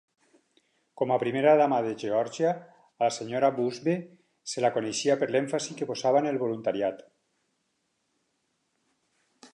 [1.01, 2.53] Com a primera dama de Geòrgia,
[3.01, 3.51] a la Sra.
[3.59, 3.97] Busbee
[4.55, 7.07] se la coneixia per l'èmfasi que posava en el voluntariat.